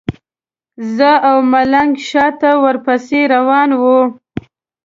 زه 0.95 1.11
او 1.29 1.37
ملنګ 1.51 1.91
شاته 2.09 2.51
ورپسې 2.63 3.19
روان 3.33 3.69
وو. 3.81 3.99